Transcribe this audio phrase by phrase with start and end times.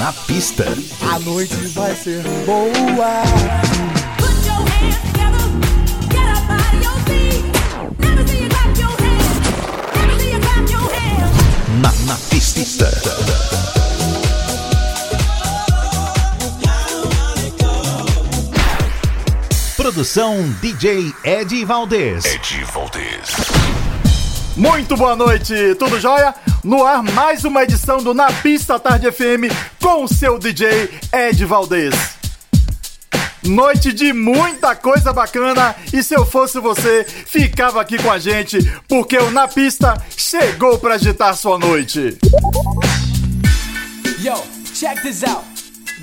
[0.00, 0.64] Na pista.
[1.12, 3.22] A noite vai ser boa.
[11.82, 12.90] Na, na pista.
[19.76, 22.24] Produção DJ Ed Valdez.
[22.24, 23.36] Ed Valdez.
[24.56, 26.34] Muito boa noite, tudo jóia?
[26.64, 31.44] No ar, mais uma edição do Na Pista Tarde FM com o seu DJ Ed
[31.44, 31.94] Valdez.
[33.42, 38.58] Noite de muita coisa bacana e se eu fosse você, ficava aqui com a gente,
[38.86, 42.18] porque o Na Pista chegou pra agitar sua noite.
[44.20, 44.34] Yo,
[44.74, 45.44] check this out.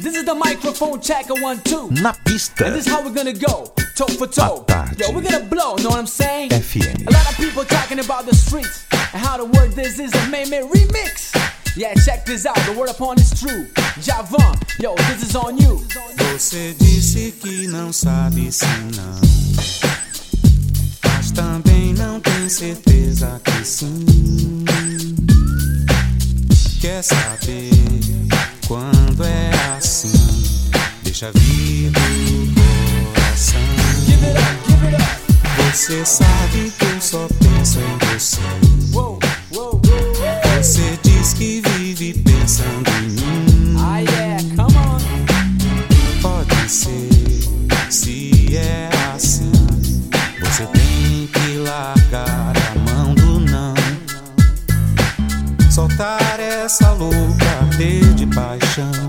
[0.02, 1.90] This is the microphone checker one two.
[1.92, 2.66] Na pista.
[2.68, 4.66] And this is how we're gonna go, toe for toe.
[4.98, 6.50] Yo, we're gonna blow, know what I'm saying?
[6.50, 7.08] FM.
[7.08, 10.30] A lot of people talking about the streets and how the word this is a
[10.30, 11.34] meme remix.
[11.78, 13.68] Yeah, check this out, the word upon is true.
[14.02, 15.86] Javan, yo, this is on you.
[16.34, 19.22] Você disse que não sabe se não.
[21.04, 24.66] Mas também não tem certeza que sim.
[26.82, 27.70] Quer saber
[28.68, 30.72] quando é assim?
[31.04, 33.62] Deixa vir do coração.
[34.08, 35.72] Give it up, give it up.
[35.72, 38.42] Você sabe que eu só penso em você.
[38.92, 39.20] Whoa,
[39.54, 40.08] whoa, whoa.
[40.58, 40.97] Você
[42.58, 43.76] pensando em mim.
[43.80, 44.98] Ah, yeah, come on.
[46.22, 47.10] Pode ser,
[47.90, 49.52] se é assim,
[50.40, 53.76] você tem que largar a mão do não.
[55.70, 57.48] Soltar essa louca
[58.16, 59.07] de paixão.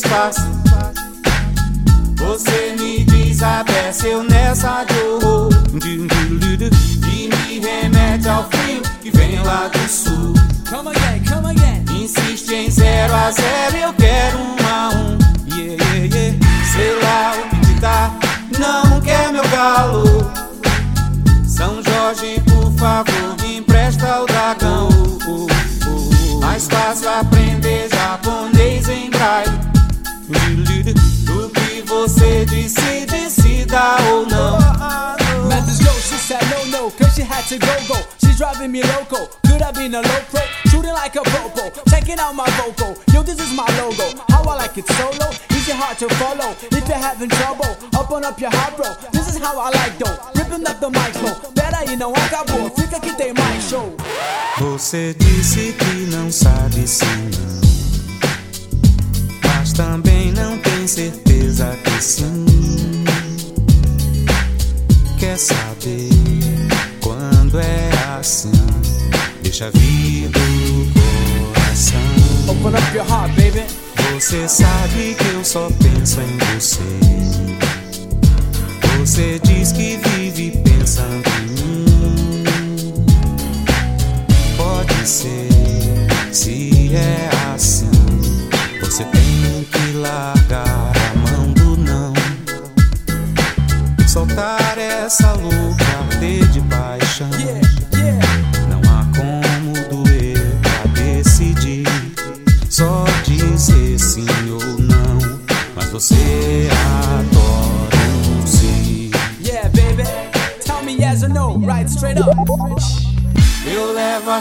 [0.00, 0.48] Você disfarça.
[2.16, 5.50] Você me desabece, eu nessa horror.
[5.82, 10.34] E me remete ao frio que vem lá do sul.
[10.68, 11.84] Come again, come again.
[11.90, 13.76] Insiste em zero a zero,
[37.50, 38.00] to go, go.
[38.22, 39.26] She's driving me loco.
[39.42, 40.40] Could I be in a low pro?
[40.70, 41.70] Shooting like a popo.
[41.90, 42.96] Checking out my vocal.
[43.12, 44.06] Yo, this is my logo.
[44.28, 45.28] How I like it solo.
[45.50, 46.54] Easy, hard to follow.
[46.70, 48.94] If you're having trouble, open up your heart, bro.
[49.10, 50.16] This is how I like though.
[50.36, 51.34] Ripping up the mic, bro.
[51.52, 52.70] Better, you know, acabou.
[52.70, 53.96] Fica que tem mais show.
[54.58, 57.60] Você disse que não sabe se não.
[59.42, 63.04] Mas também não tem certeza que sim.
[65.18, 66.19] Quer saber
[67.50, 68.52] quando é assim?
[69.42, 72.00] Deixa vir do coração.
[72.48, 73.64] Open up your heart, baby.
[74.14, 76.80] Você sabe que eu só penso em você.
[78.98, 80.69] Você diz que vive pensando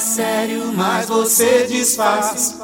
[0.10, 2.58] sério, mas você disfarça.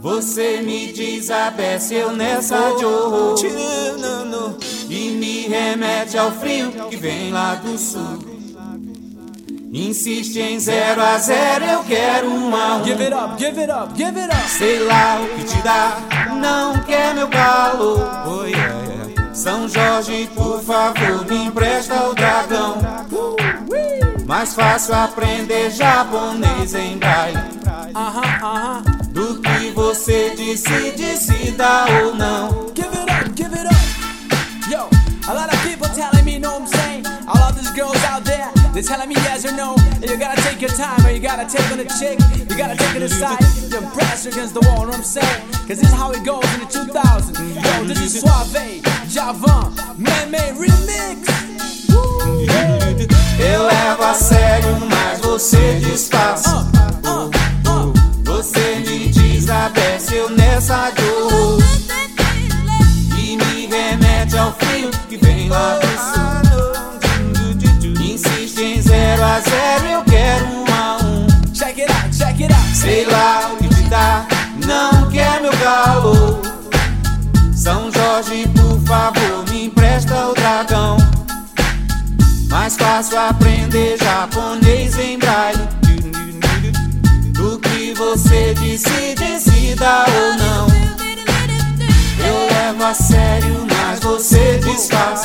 [0.00, 3.34] Você me desabece, eu nessa de horror.
[4.88, 8.34] E me remete ao frio que vem lá do sul.
[9.72, 12.84] Insiste em zero a zero, eu quero um um.
[12.84, 14.48] Give it up, give it up, give it up.
[14.50, 15.98] Sei lá o que te dá,
[16.40, 17.98] não quer meu calor.
[18.26, 18.84] Oh, yeah.
[19.34, 22.76] São Jorge, por favor, me empresta o dragão.
[24.36, 27.38] Mais fácil aprender japonês em braille
[29.10, 32.72] do que você decide se dá ou não.
[32.74, 34.68] Give it up, give it up.
[34.68, 34.88] Yo,
[35.28, 37.04] a lot of people telling me, know what I'm saying?
[37.28, 39.76] All of these girls out there, they're telling me yes or no.
[40.02, 42.18] And you gotta take your time, or you gotta take on a chick.
[42.36, 43.38] You gotta take it aside
[43.70, 45.42] to impress her against the wall, know what I'm saying?
[45.66, 47.38] Cause this is how it goes in the 2000s.
[47.54, 51.22] Yo, this is Suave, Javan, Man Made Remix.
[51.88, 52.46] Woo!
[53.38, 56.66] Eu levo a sério, mas você disfarça.
[57.04, 57.30] Uh,
[57.68, 57.92] uh.
[58.24, 61.62] Você me desabece, eu nessa dor.
[63.16, 65.83] E me remete ao frio que vem lá
[72.84, 74.26] Sei lá o que dá,
[74.66, 76.42] não quer meu calor.
[77.56, 80.98] São Jorge, por favor, me empresta o dragão.
[82.50, 85.66] Mais fácil aprender japonês em braille
[87.32, 90.66] do que você decide se dá ou não.
[92.18, 95.23] Eu levo a sério, mas você disfarça.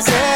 [0.00, 0.35] Zero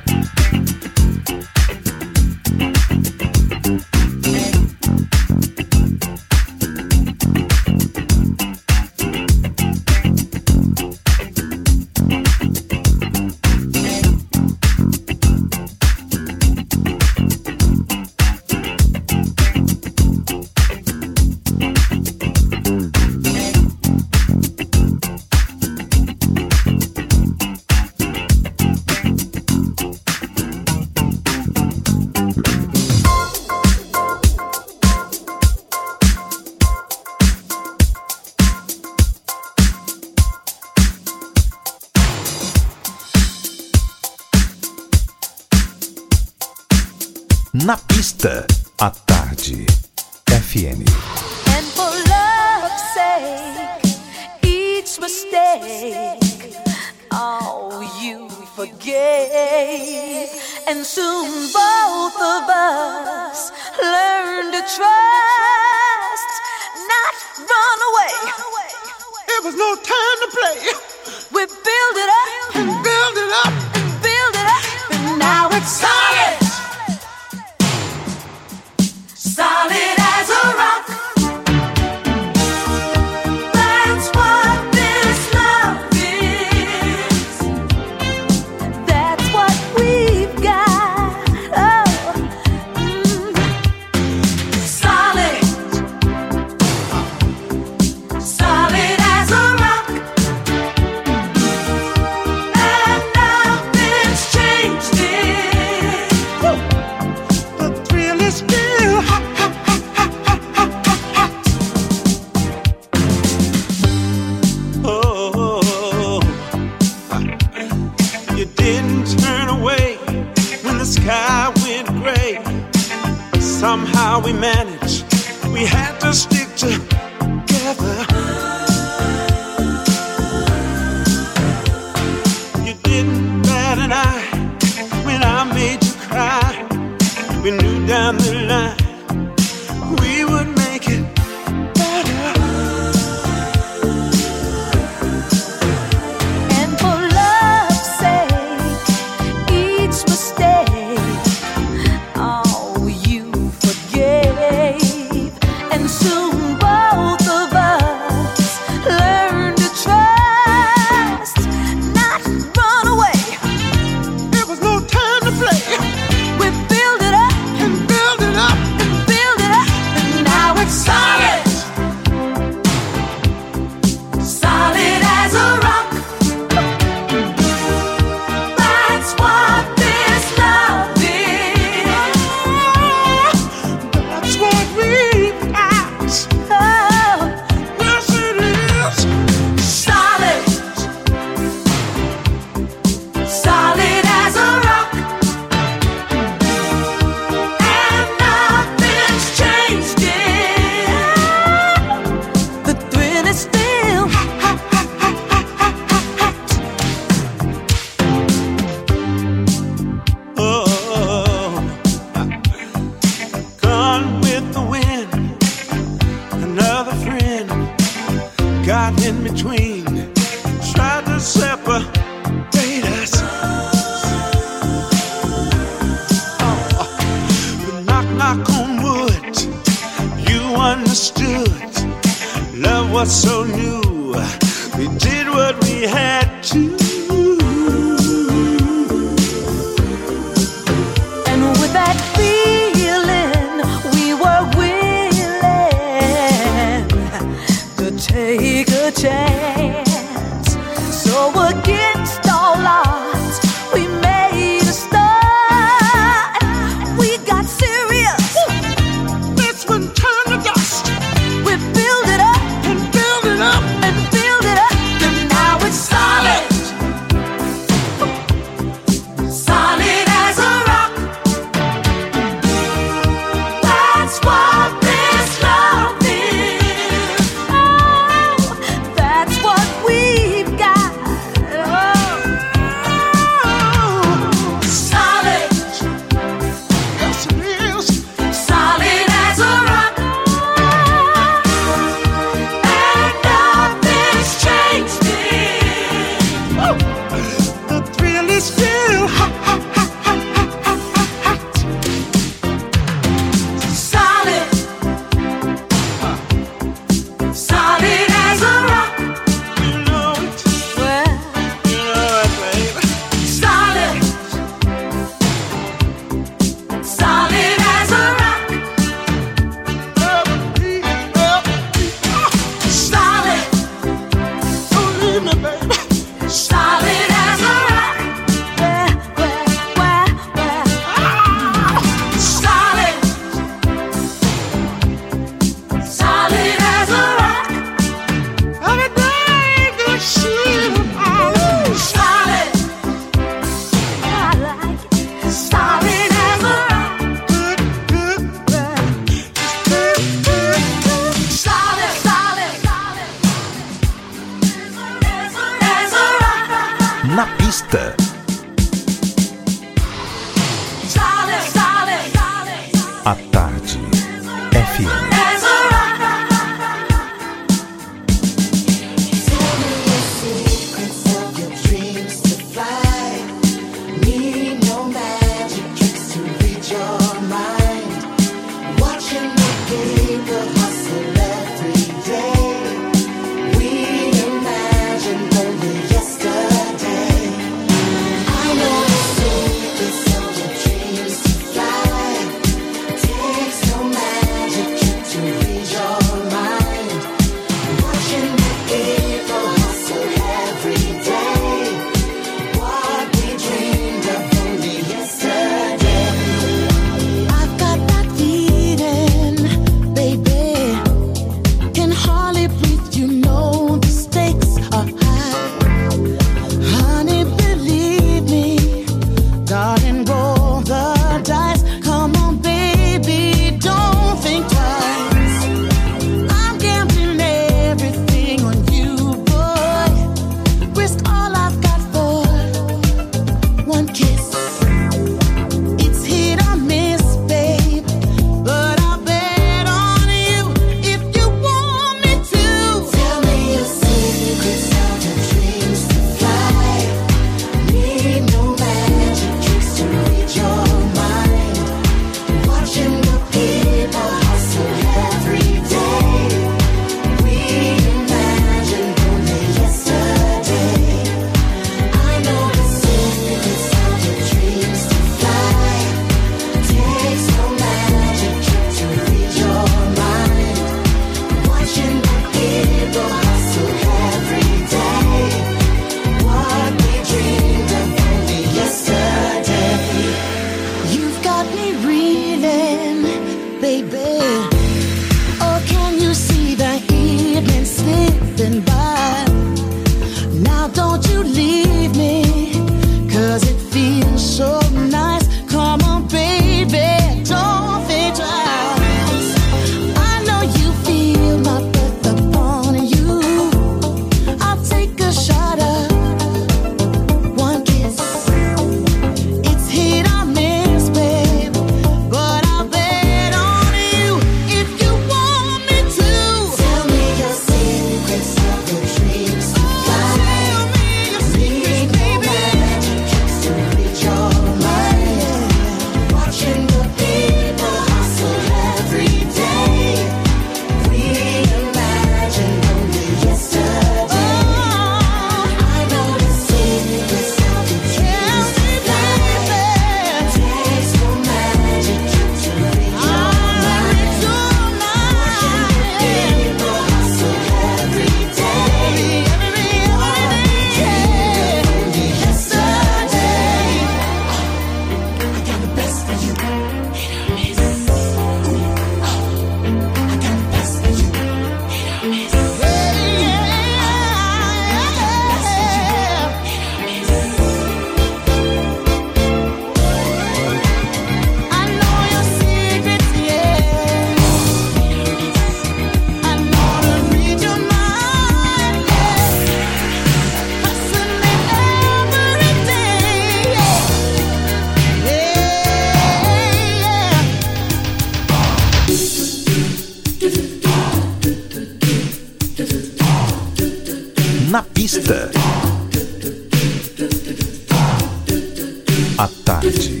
[599.18, 600.00] A Tarde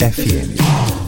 [0.00, 1.05] FM.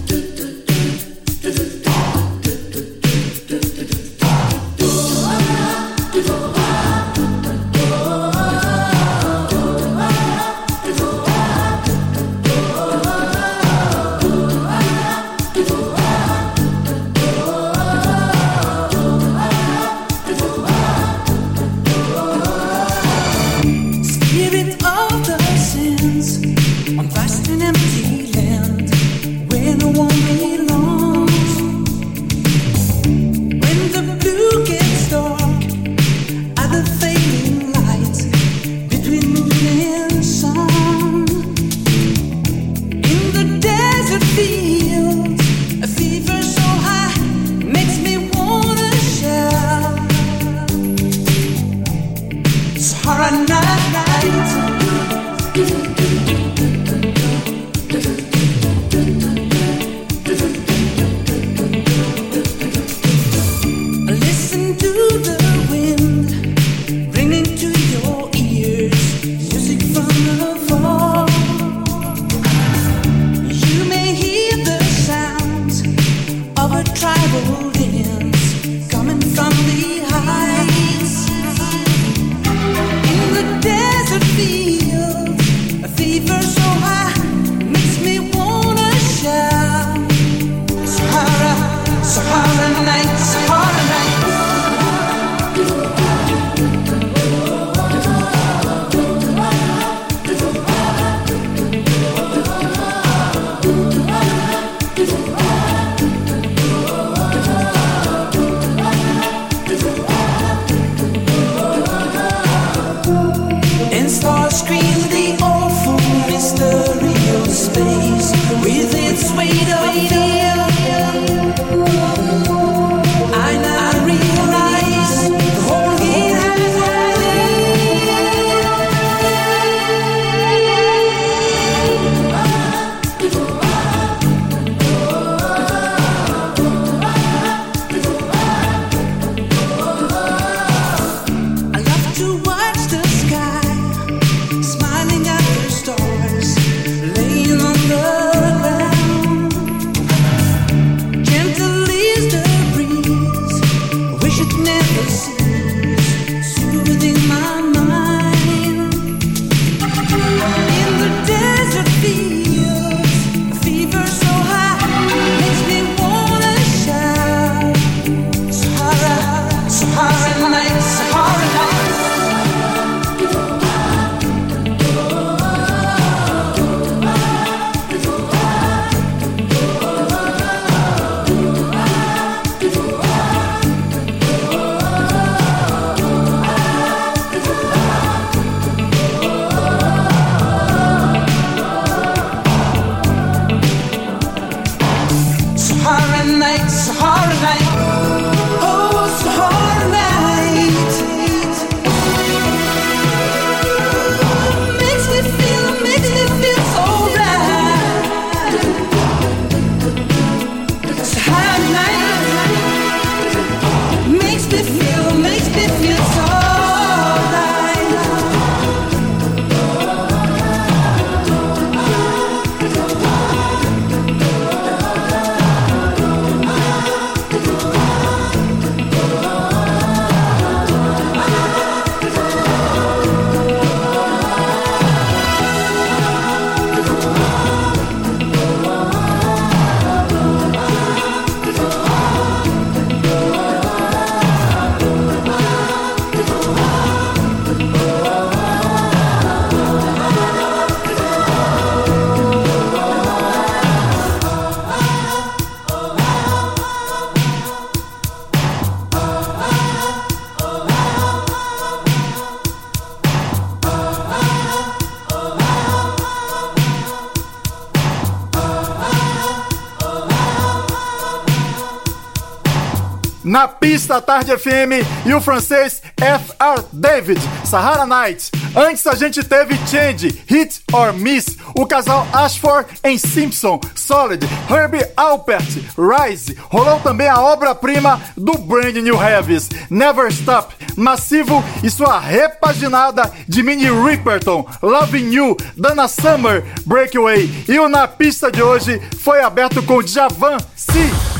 [273.88, 276.62] Pista Tarde FM e o francês F.R.
[276.70, 278.30] David, Sahara Night.
[278.54, 284.86] Antes a gente teve Change, Hit or Miss, o casal Ashford em Simpson, Solid, Herbie
[284.94, 286.36] Alpert, Rise.
[286.50, 293.42] Rolou também a obra-prima do Brand New Heavies, Never Stop, Massivo e sua repaginada de
[293.42, 297.46] Mini Ripperton, Loving You, Dana Summer, Breakaway.
[297.48, 301.17] E o Na Pista de hoje foi aberto com Javan C.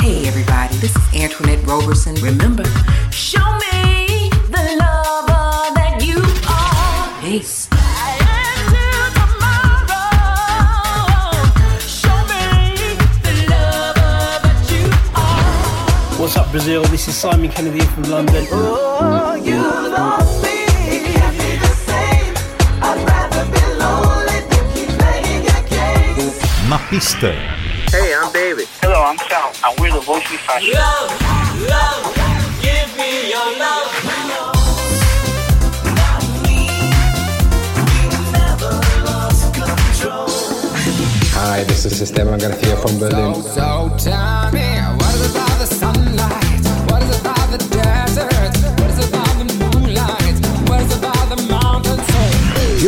[0.00, 2.14] Hey everybody, this is Antoinette Roberson.
[2.22, 2.64] Remember,
[3.10, 6.18] show me the lover that you
[6.48, 7.20] are.
[7.20, 7.68] Peace.
[16.18, 16.82] What's up, Brazil?
[16.84, 18.46] This is Simon Kennedy from London.
[18.52, 20.58] Oh, you love me.
[26.68, 27.57] Na pista.
[28.48, 28.68] Hey, I'm David.
[28.80, 30.72] Hello, I'm Sal, and we're the Voice We Fashion.
[41.34, 43.34] Hi, this is Esteban Garcia from Berlin.
[43.42, 46.47] So tell me, what is about the sunlight?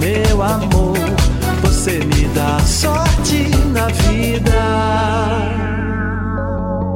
[0.00, 0.96] meu amor.
[1.62, 4.50] Você me dá sorte na vida.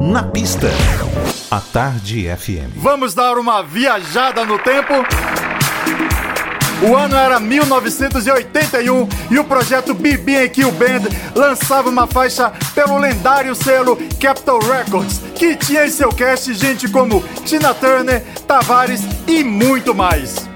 [0.01, 0.67] Na pista,
[1.51, 2.75] a Tarde FM.
[2.75, 4.93] Vamos dar uma viajada no tempo?
[6.81, 11.03] O ano era 1981 e o projeto BB&Q Band
[11.33, 17.23] lançava uma faixa pelo lendário selo Capitol Records, que tinha em seu cast gente como
[17.45, 20.54] Tina Turner, Tavares e muito mais.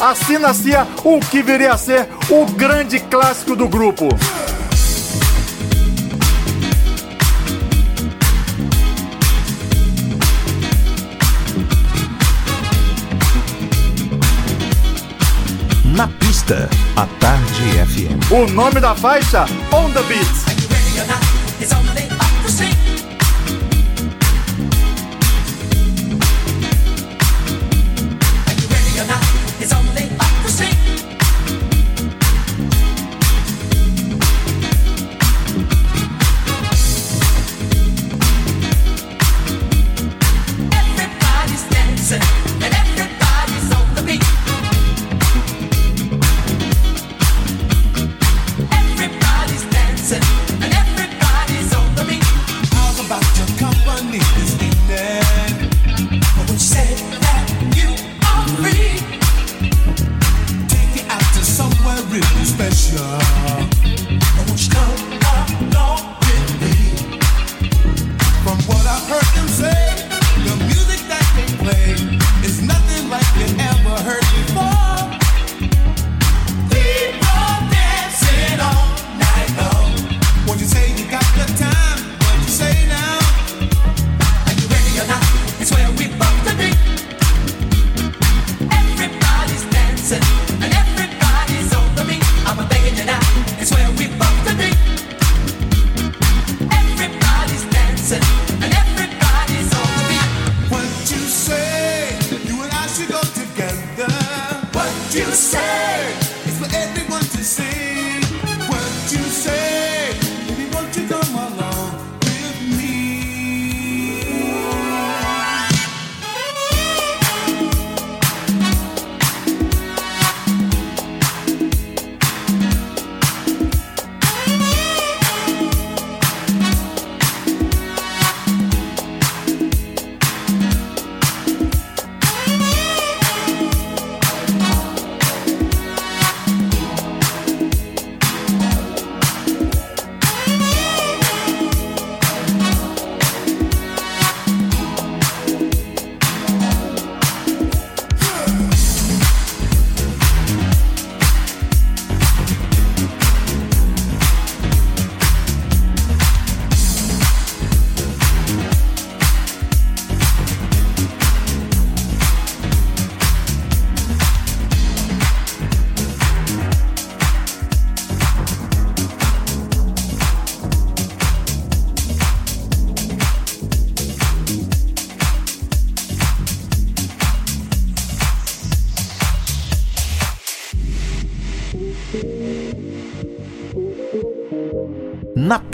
[0.00, 4.08] Assim nascia o que viria a ser o grande clássico do grupo.
[15.84, 18.30] Na pista, a Tarde FM.
[18.30, 20.65] O nome da faixa On the Beat.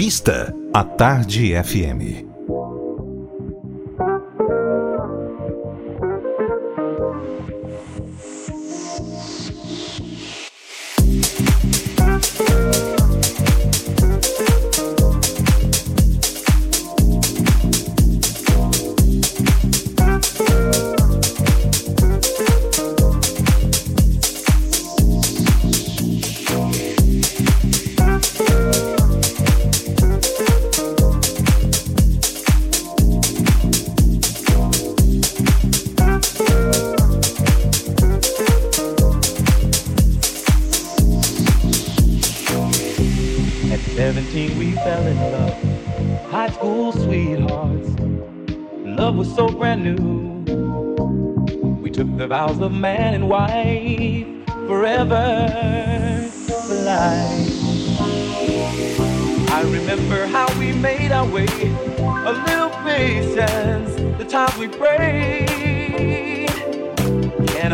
[0.03, 2.32] pista, à Tarde FM.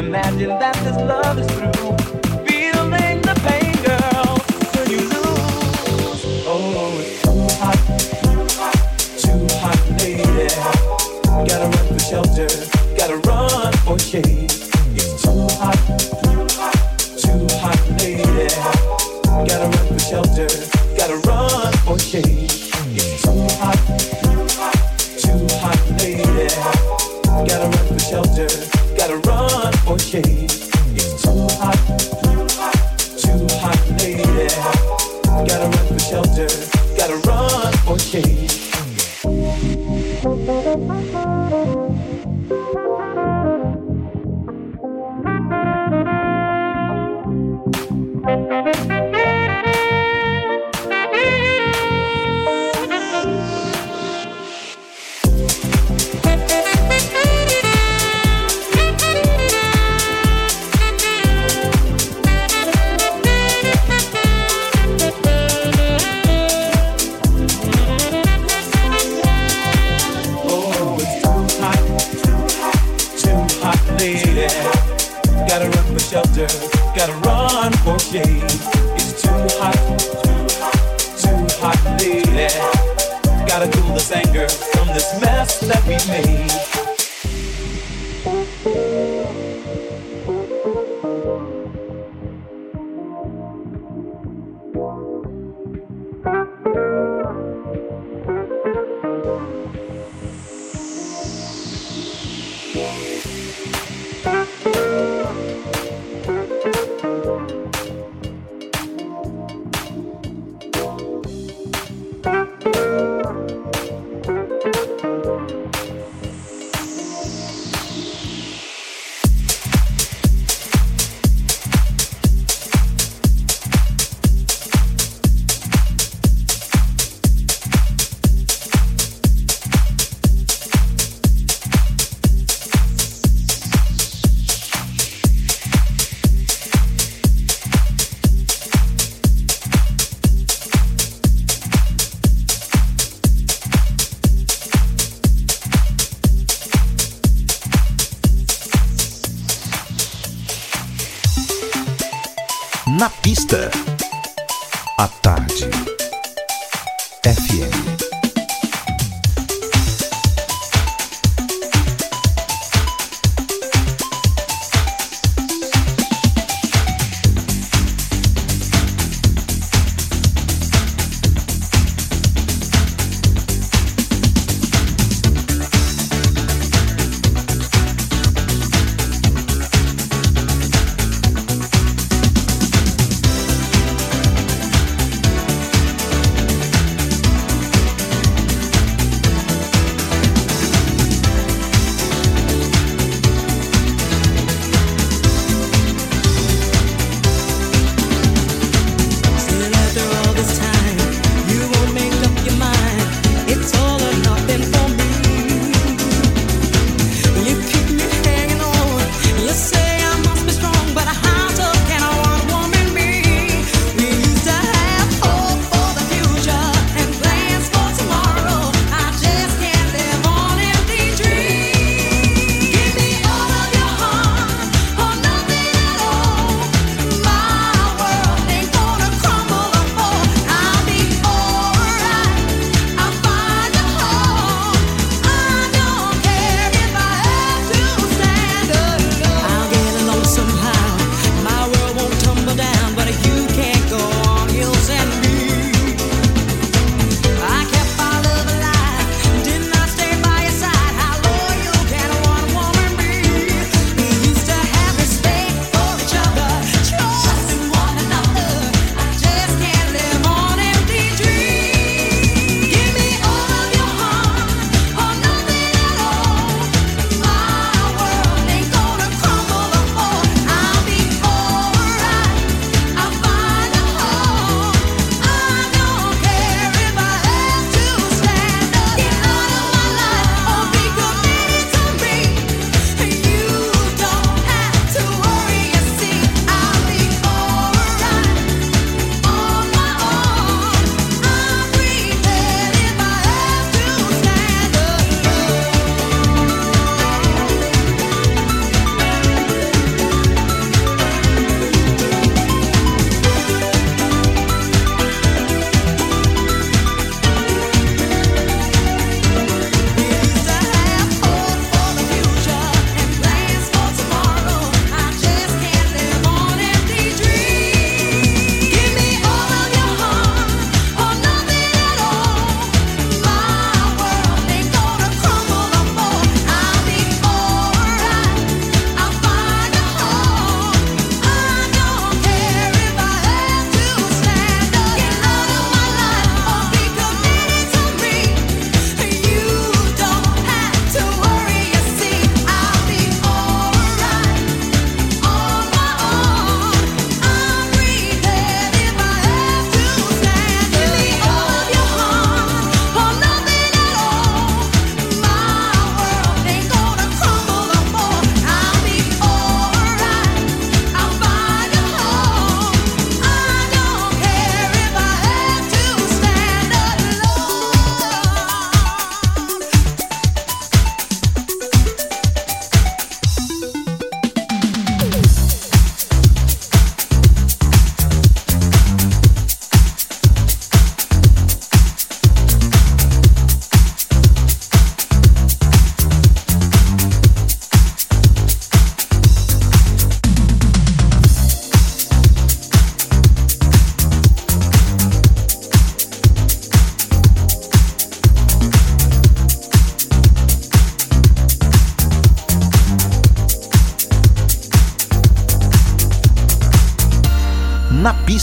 [0.08, 1.77] Imagine that this love is through.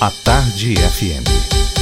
[0.00, 1.79] A Tarde FM.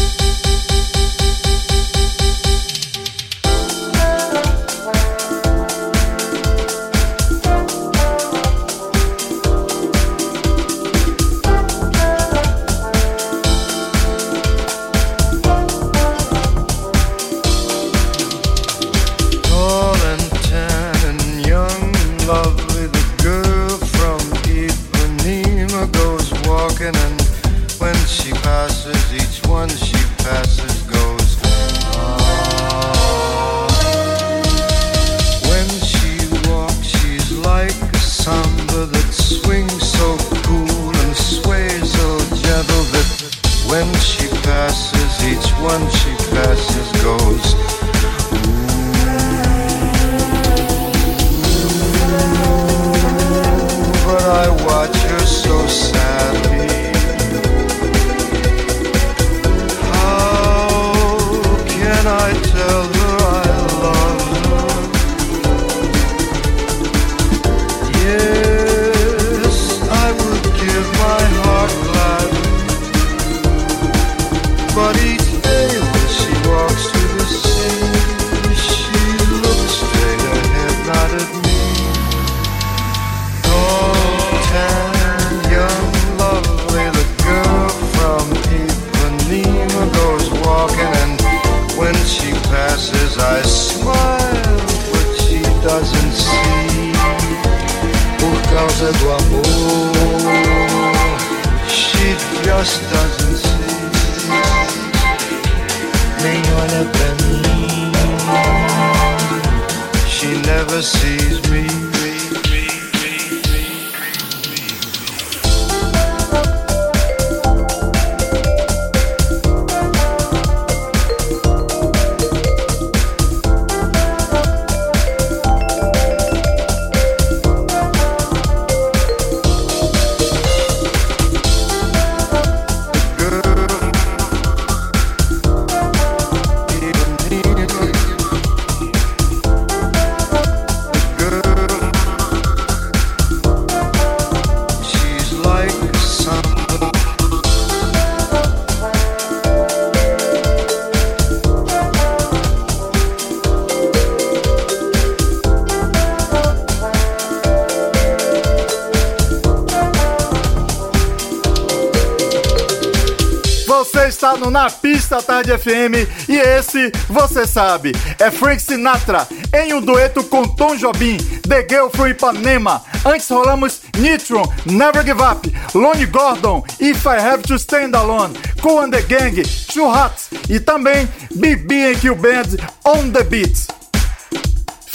[165.39, 171.17] Pista FM e esse, você sabe, é Frank Sinatra em um dueto com Tom Jobim,
[171.49, 172.83] The Girl from Ipanema.
[173.05, 178.81] Antes rolamos Nitron, Never Give Up, Lonnie Gordon, If I Have to Stand Alone, Cool
[178.81, 179.41] and the Gang,
[179.73, 183.69] Two Hats e também BB and Q Band On The Beat.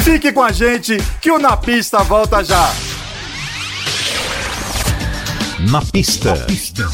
[0.01, 2.69] Fique com a gente que o Na Pista volta já.
[5.69, 6.35] Na pista.
[6.35, 6.89] Na pista.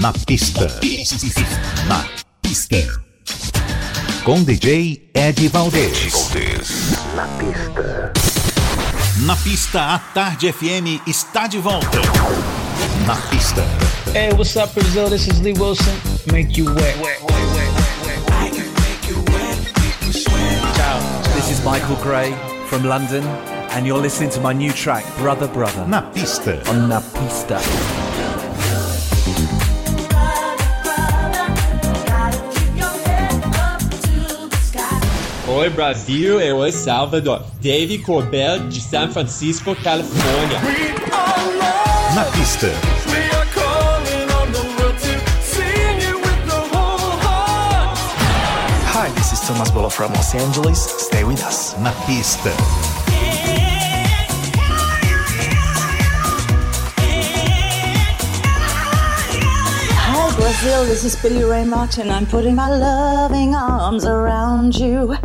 [0.00, 0.66] Na pista.
[4.30, 6.30] Com DJ Ed Valdez.
[7.16, 8.12] Na pista.
[9.22, 11.98] Na pista, a Tarde FM está de volta.
[13.08, 13.60] Na pista.
[14.14, 15.10] Hey, what's up, Brazil?
[15.10, 15.92] This is Lee Wilson.
[16.30, 16.96] Make you wet.
[20.76, 21.00] Ciao,
[21.34, 22.32] this is Michael Gray
[22.68, 23.24] from London,
[23.72, 25.84] and you're listening to my new track, Brother Brother.
[25.88, 26.62] Na pista.
[26.70, 27.58] On Na Pista.
[35.52, 37.42] Oi Brasil, eu é Salvador.
[37.60, 40.60] Dave Corbell de San Francisco, Califórnia.
[42.14, 42.68] Na pista.
[48.94, 50.78] Hi, this is Thomas Bolo from Los Angeles.
[50.78, 51.74] Stay with us.
[51.80, 52.50] Na pista.
[60.60, 60.84] Brazil.
[60.84, 62.10] This is Billy Ray Martin.
[62.10, 65.16] I'm putting my loving arms around you.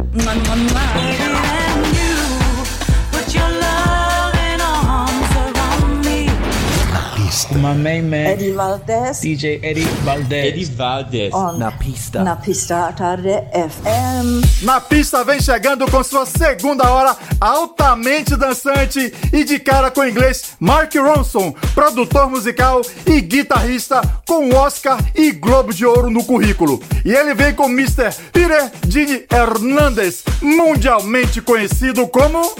[7.55, 9.21] My main man, Eddie Valdez.
[9.21, 10.45] DJ Eddie Valdez.
[10.45, 11.33] Eddie Valdez.
[11.33, 12.23] On Na pista.
[12.23, 14.63] Na pista tarde FM.
[14.63, 20.07] Na pista vem chegando com sua segunda hora altamente dançante e de cara com o
[20.07, 26.81] inglês Mark Ronson, produtor musical e guitarrista com Oscar e Globo de Ouro no currículo.
[27.05, 28.13] E ele vem com Mr.
[28.33, 32.53] Peter Gini Hernandez, mundialmente conhecido como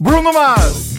[0.00, 0.98] Bruno Mars.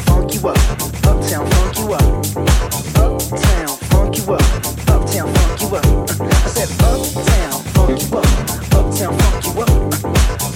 [0.41, 0.57] you up.
[1.05, 2.01] Uptown funk you up.
[2.95, 4.41] Uptown funk you up.
[4.87, 5.85] Uptown funk you up.
[6.19, 8.25] I said uptown funk you up.
[8.73, 9.69] Uptown funk you up.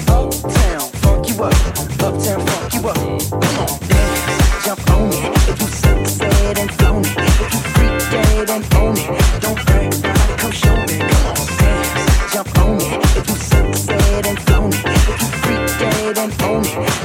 [0.10, 1.54] Uptown funk you up.
[2.02, 2.98] Uptown funk you up.
[3.30, 5.50] Come on, dance, jump on it.
[5.50, 6.00] If you suck,
[7.06, 7.18] it.
[7.18, 8.14] If you freak
[8.76, 9.42] own it.
[9.42, 9.60] Don't
[10.38, 10.98] come show me.
[11.00, 12.88] Come on, dance, jump on it.
[13.18, 13.76] If you suck,
[14.74, 14.86] it.
[14.86, 15.82] If you freak
[16.44, 17.05] own it.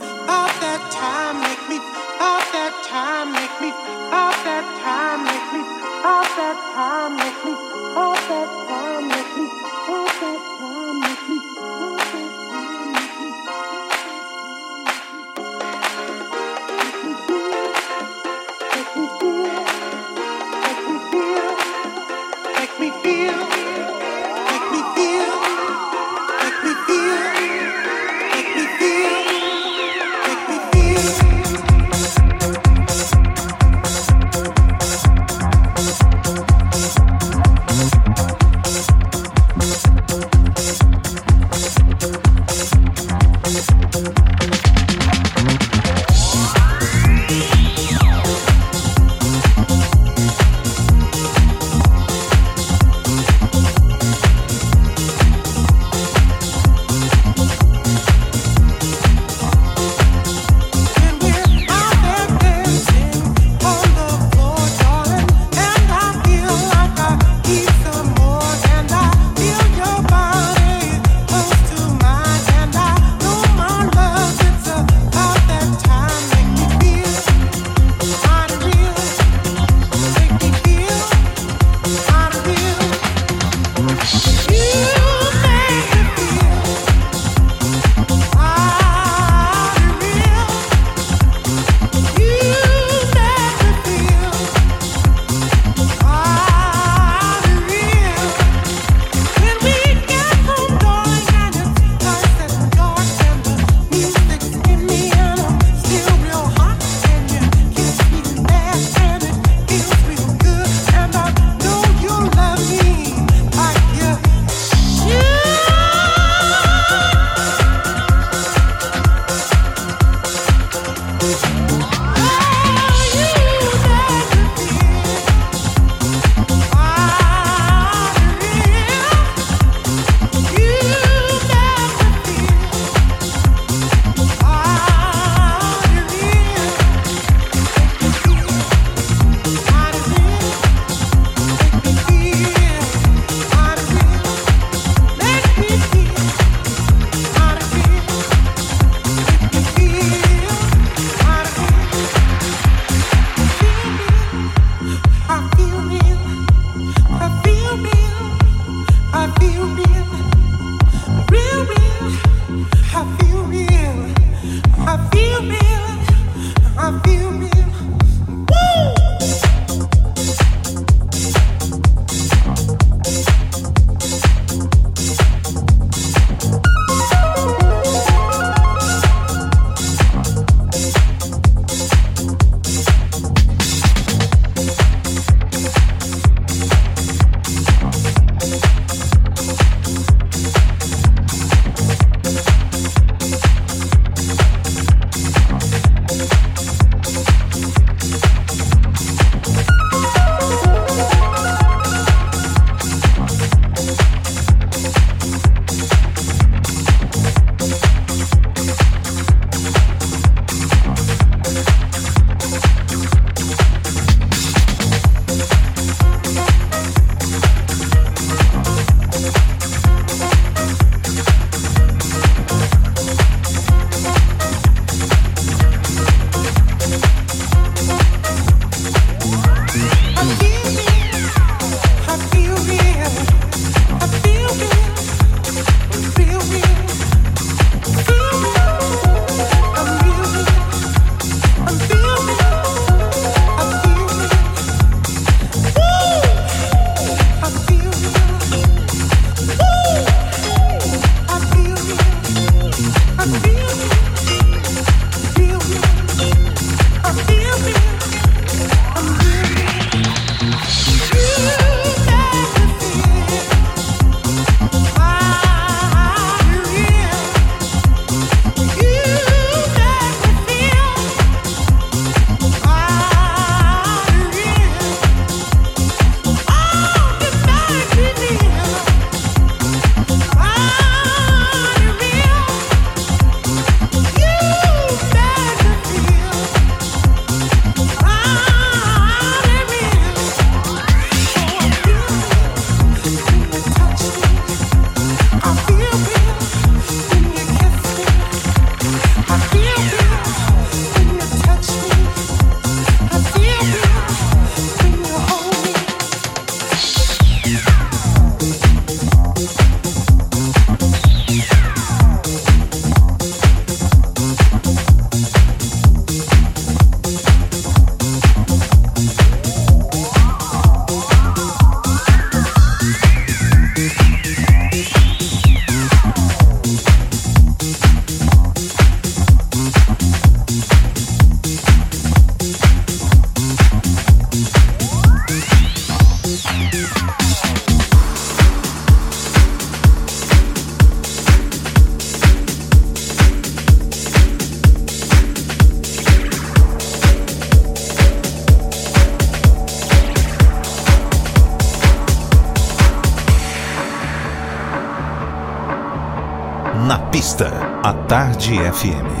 [358.57, 359.20] FM.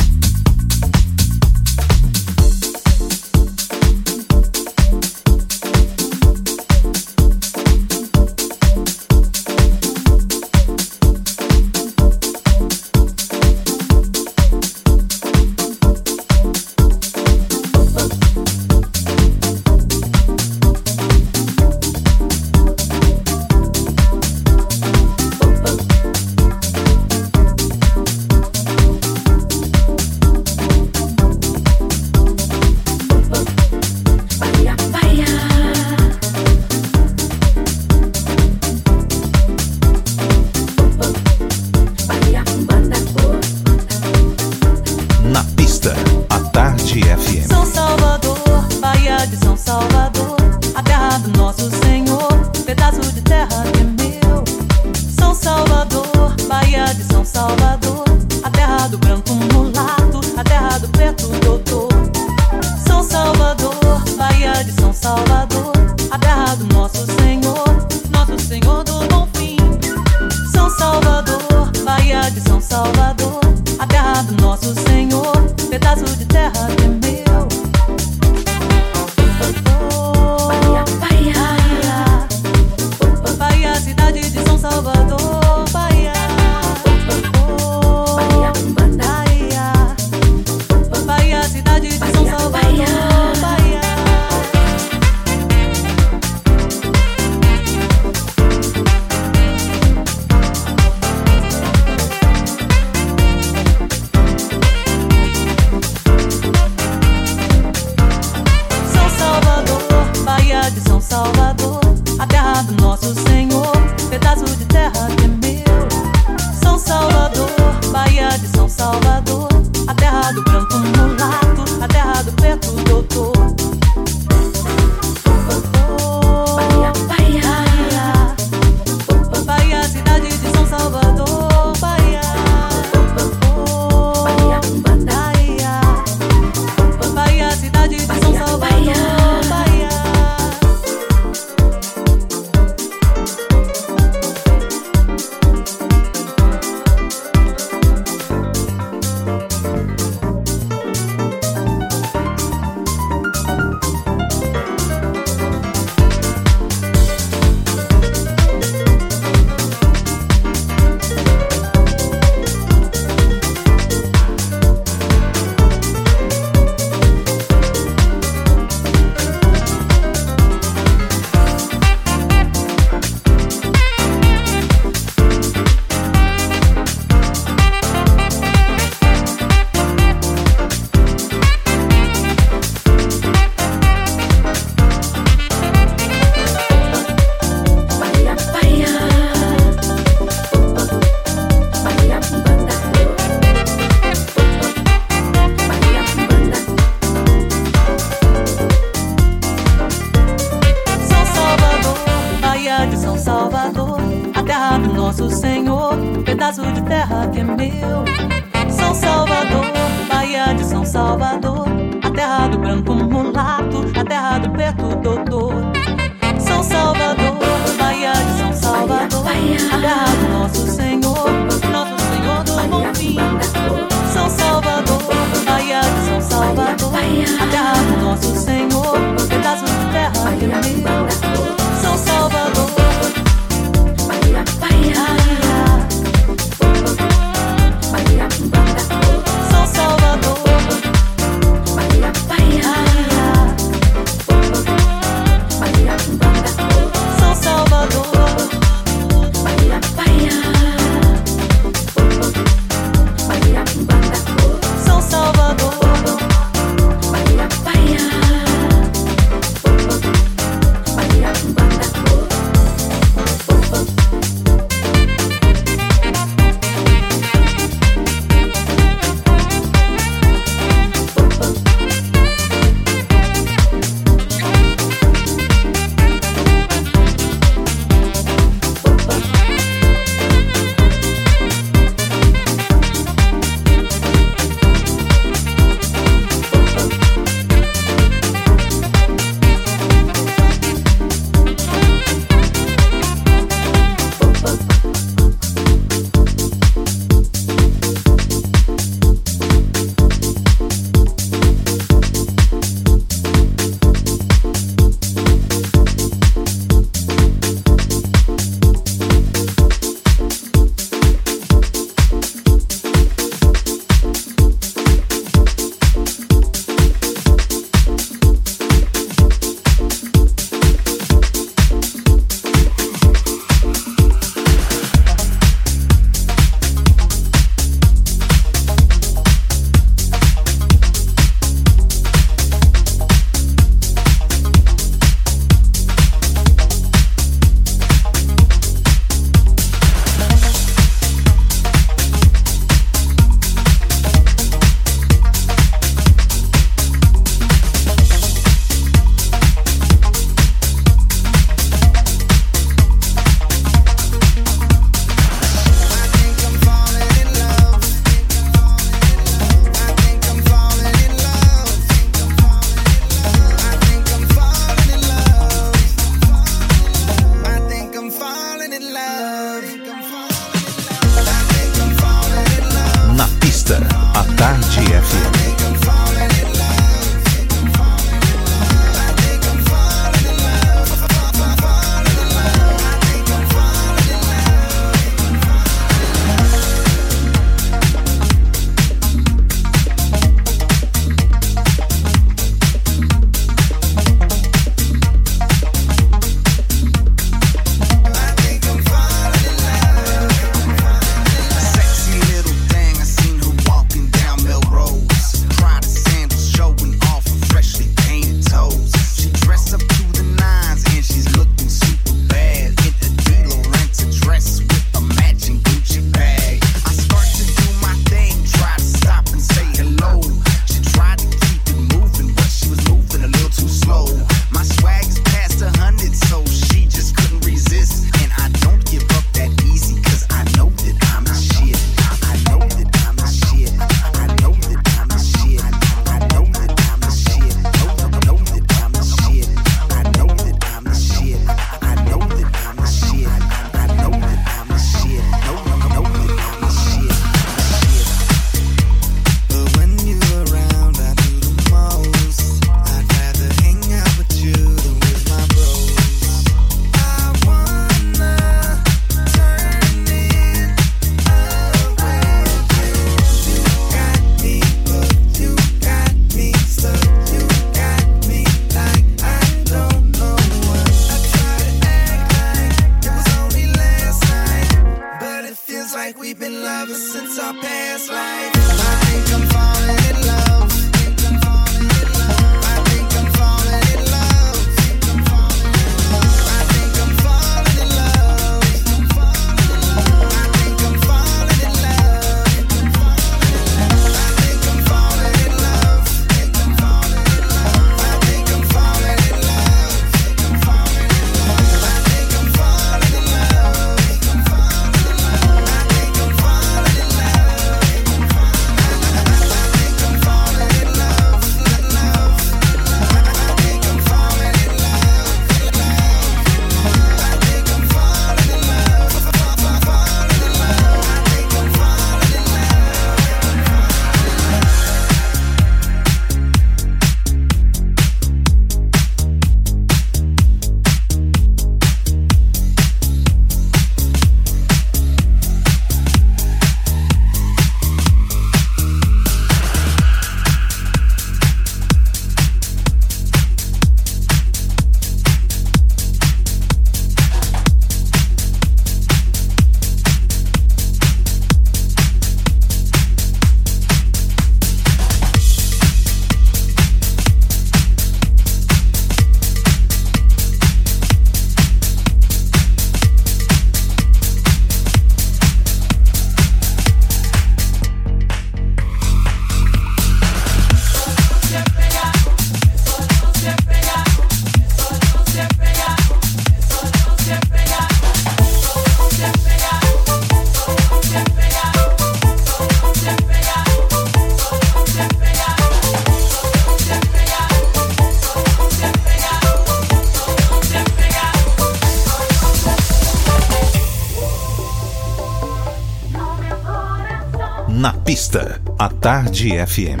[599.46, 600.00] Rede FM.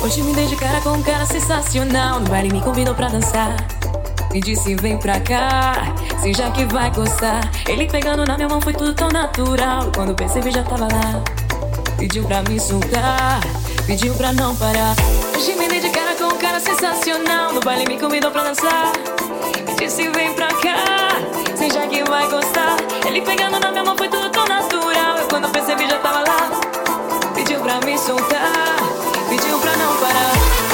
[0.00, 2.20] Hoje me dei de cara com um cara sensacional.
[2.20, 3.56] No baile me convidou pra dançar.
[4.30, 5.92] Me disse, vem pra cá,
[6.22, 7.40] se já que vai gostar.
[7.66, 9.90] Ele pegando na minha mão foi tudo tão natural.
[9.92, 11.24] Quando percebi, já tava lá.
[11.98, 13.40] Pediu pra me soltar,
[13.84, 14.94] pediu pra não parar.
[15.36, 17.52] Hoje me dei de cara com um cara sensacional.
[17.52, 19.07] No baile me convidou pra dançar.
[19.78, 22.76] Disse vem pra cá, seja que vai gostar.
[23.06, 25.18] Ele pegando na minha mão foi tudo tão natural.
[25.18, 26.50] Eu quando percebi já tava lá.
[27.34, 28.76] Pediu pra me soltar,
[29.28, 30.67] pediu pra não parar.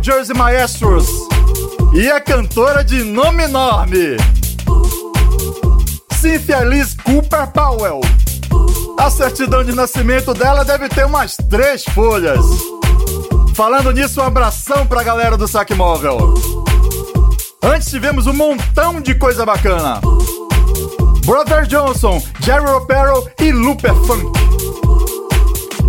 [0.00, 1.06] É Jersey Maestros.
[1.92, 4.16] E a cantora de nome enorme.
[6.18, 8.00] Cynthia Liz Cooper Powell.
[8.98, 12.40] A certidão de nascimento dela deve ter umas três folhas.
[13.54, 16.34] Falando nisso, um abração pra galera do Saque Móvel.
[17.62, 20.00] Antes tivemos um montão de coisa bacana.
[21.26, 24.30] Brother Johnson, Jerry Ropero e Looper Funk.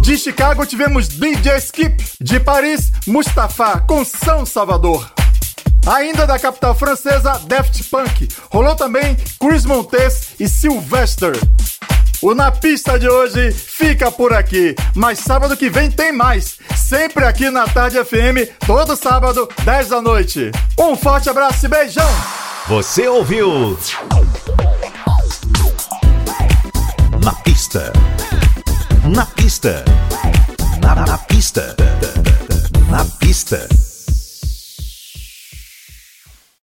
[0.01, 2.00] De Chicago tivemos DJ Skip.
[2.31, 5.05] De Paris, Mustafa com São Salvador.
[5.85, 8.29] Ainda da capital francesa, Daft Punk.
[8.49, 11.33] Rolou também Chris Montes e Sylvester.
[12.21, 16.57] O Na Pista de hoje fica por aqui, mas sábado que vem tem mais.
[16.77, 20.53] Sempre aqui na Tarde FM, todo sábado, 10 da noite.
[20.79, 22.09] Um forte abraço e beijão!
[22.69, 23.77] Você ouviu?
[27.21, 27.91] Na pista.
[29.03, 29.83] Na pista.